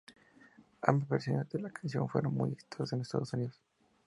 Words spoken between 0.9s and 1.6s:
versiones de